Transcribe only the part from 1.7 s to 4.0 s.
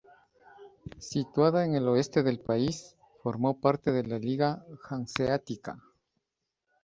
el oeste del país, formó parte